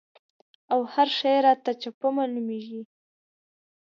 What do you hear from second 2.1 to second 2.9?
معلومېږي.